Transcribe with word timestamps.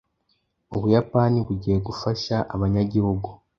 Ubuyapani 0.75 1.37
bugiye 1.47 1.77
gufasha 1.87 2.35
abanyagihugu 2.53 3.29